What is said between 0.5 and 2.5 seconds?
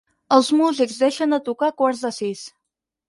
músics deixen de tocar a quarts de sis.